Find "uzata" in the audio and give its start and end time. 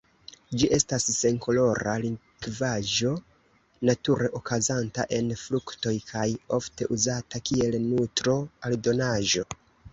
6.99-7.47